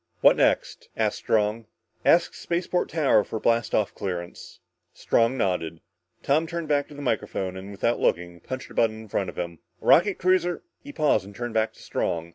[0.21, 1.67] What next?" asked Strong.
[2.03, 4.59] "Ask spaceport tower for blast off clearance"
[5.03, 5.79] Strong nodded.
[6.23, 9.37] Tom turned back to the microphone, and without looking, punched a button in front of
[9.37, 9.59] him.
[9.79, 12.29] "Rocket cruiser" He paused and turned back to Strong.